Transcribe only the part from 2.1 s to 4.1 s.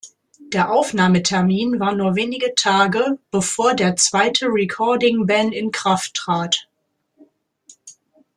wenige Tage, bevor der